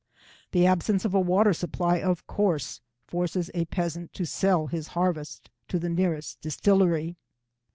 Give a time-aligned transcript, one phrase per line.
[0.51, 5.51] The absence of a water supply, of course, forces a peasant to sell his harvest
[5.67, 7.17] to the nearest distillery.